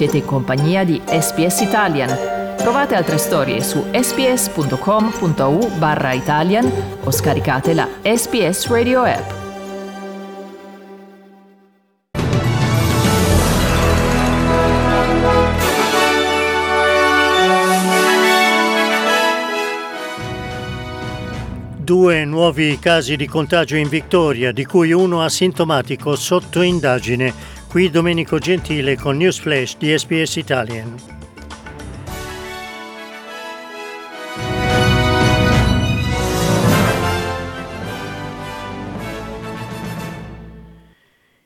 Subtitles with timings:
[0.00, 2.08] Siete in compagnia di SPS Italian.
[2.56, 6.72] Trovate altre storie su sps.com.au barra Italian
[7.04, 9.30] o scaricate la SPS Radio app.
[21.76, 27.58] Due nuovi casi di contagio in Victoria, di cui uno asintomatico sotto indagine.
[27.70, 30.96] Qui Domenico Gentile con News Flash di SPS Italian.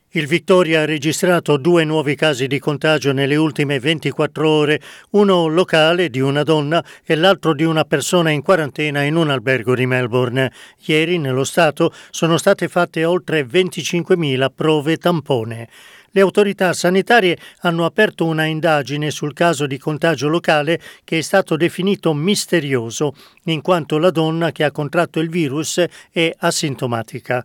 [0.09, 4.81] Il Victoria ha registrato due nuovi casi di contagio nelle ultime 24 ore,
[5.11, 9.75] uno locale di una donna e l'altro di una persona in quarantena in un albergo
[9.75, 10.51] di Melbourne.
[10.85, 15.69] Ieri nello Stato sono state fatte oltre 25.000 prove tampone.
[16.15, 21.57] Le autorità sanitarie hanno aperto una indagine sul caso di contagio locale che è stato
[21.57, 23.13] definito misterioso,
[23.47, 27.43] in quanto la donna che ha contratto il virus è asintomatica.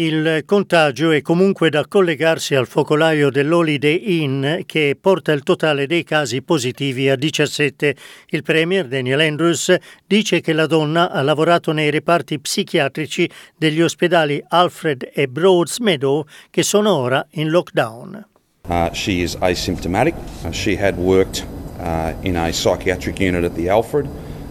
[0.00, 6.04] Il contagio è comunque da collegarsi al focolaio dell'Holiday Inn che porta il totale dei
[6.04, 7.96] casi positivi a 17.
[8.28, 9.74] Il Premier Daniel Andrews
[10.06, 16.24] dice che la donna ha lavorato nei reparti psichiatrici degli ospedali Alfred e Broads Meadow
[16.48, 18.24] che sono ora in lockdown.
[18.68, 20.14] Uh, she is asymptomatic.
[20.44, 21.44] Uh, she had worked
[21.80, 24.06] uh, in a psychiatric unit at the Alfred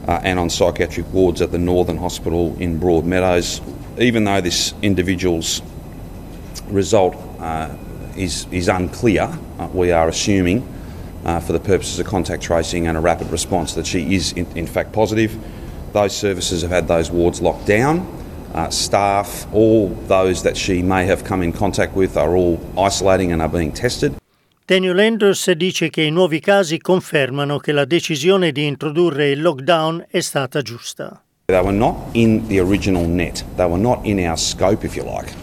[0.09, 3.61] uh, and on psychiatric wards at the Northern Hospital in Broadmeadows
[3.97, 5.61] even though this individual's
[6.69, 7.69] result uh,
[8.15, 9.23] is, is unclear,
[9.59, 10.67] uh, we are assuming,
[11.25, 14.45] uh, for the purposes of contact tracing and a rapid response, that she is in,
[14.55, 15.37] in fact positive.
[15.93, 18.05] Those services have had those wards locked down.
[18.53, 23.31] Uh, staff, all those that she may have come in contact with, are all isolating
[23.31, 24.15] and are being tested.
[24.65, 30.05] Daniel Andrews dice che i nuovi casi confermano che la decisione di introdurre il lockdown
[30.09, 31.21] è stata giusta.
[31.49, 33.41] They were not in the original net.
[33.55, 35.33] They were not in our scope, if you like.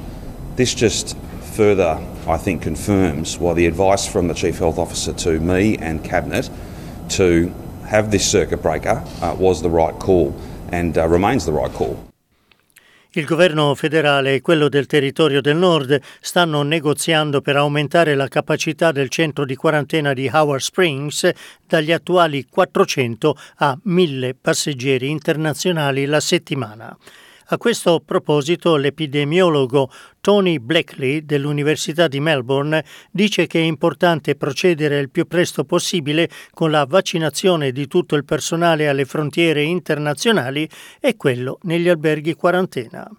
[0.54, 1.16] This just
[1.56, 1.98] further,
[2.28, 6.50] I think, confirms why the advice from the Chief Health Officer to me and Cabinet
[7.12, 7.50] to
[7.87, 10.38] have this circuit breaker uh, was the right call
[10.69, 11.98] and uh, remains the right call.
[13.16, 18.91] Il governo federale e quello del territorio del nord stanno negoziando per aumentare la capacità
[18.91, 21.30] del centro di quarantena di Howard Springs
[21.64, 26.97] dagli attuali 400 a 1000 passeggeri internazionali la settimana.
[27.49, 29.91] A questo proposito l'epidemiologo
[30.21, 36.71] Tony Blackley dell'Università di Melbourne dice che è importante procedere il più presto possibile con
[36.71, 40.66] la vaccinazione di tutto il personale alle frontiere internazionali
[40.99, 43.10] e quello negli alberghi quarantena.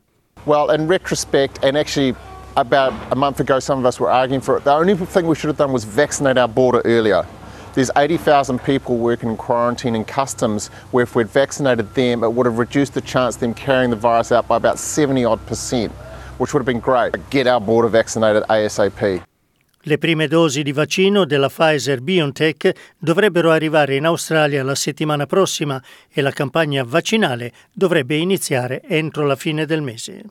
[0.45, 2.15] Well, in retrospect, and actually
[2.55, 5.35] about a month ago some of us were arguing for it, the only thing we
[5.35, 7.25] should have done was vaccinate our border earlier.
[7.75, 12.45] There's 80,000 people working in quarantine and customs where if we'd vaccinated them, it would
[12.45, 15.91] have reduced the chance of them carrying the virus out by about 70 odd percent,
[16.37, 17.13] which would have been great.
[17.29, 19.23] Get our border vaccinated ASAP.
[19.87, 25.79] Le prime dosi di vaccino della Pfizer BioNTech dovrebbero arrivare in Australia la settimana prossima
[26.09, 30.23] e la campagna vaccinale dovrebbe iniziare entro la fine del mese.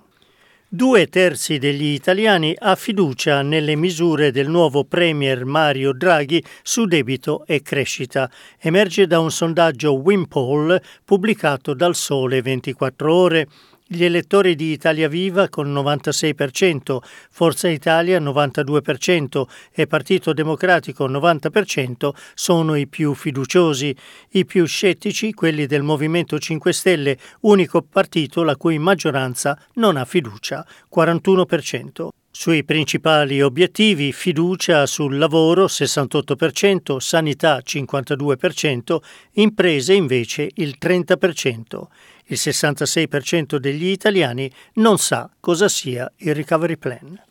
[0.67, 7.45] Due terzi degli italiani ha fiducia nelle misure del nuovo Premier Mario Draghi su debito
[7.47, 8.29] e crescita.
[8.59, 13.49] Emerge da un sondaggio Wimpole pubblicato dal Sole 24 ore.
[13.87, 16.97] Gli elettori di Italia Viva con 96%,
[17.31, 23.95] Forza Italia 92% e Partito Democratico 90% sono i più fiduciosi.
[24.31, 30.07] I più scettici, quelli del Movimento 5 Stelle, unico partito la cui maggioranza non ha
[30.07, 32.09] fiducia, 41%.
[32.37, 38.97] Sui principali obiettivi fiducia sul lavoro 68%, sanità 52%,
[39.35, 41.83] imprese invece il 30%.
[42.27, 47.23] Il 66% degli italiani non sa cosa sia il recovery plan.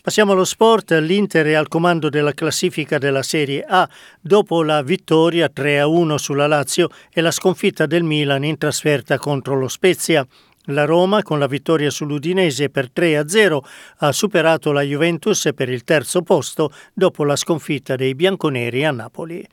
[0.00, 0.92] Passiamo allo sport.
[0.92, 3.86] L'Inter è al comando della classifica della Serie A
[4.18, 9.68] dopo la vittoria 3-1 sulla Lazio e la sconfitta del Milan in trasferta contro lo
[9.68, 10.26] Spezia.
[10.66, 13.58] La Roma, con la vittoria sull'Udinese per 3-0,
[13.98, 19.46] ha superato la Juventus per il terzo posto dopo la sconfitta dei bianconeri a Napoli.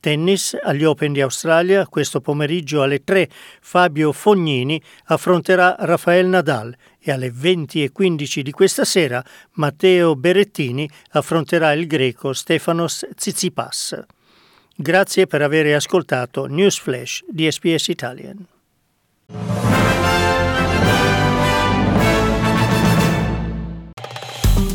[0.00, 3.28] Tennis agli Open di Australia questo pomeriggio alle 3
[3.60, 11.86] Fabio Fognini affronterà Rafael Nadal e alle 20.15 di questa sera Matteo Berettini affronterà il
[11.86, 14.00] greco Stefanos Tsitsipas.
[14.76, 18.57] Grazie per aver ascoltato News Flash di SPS Italian.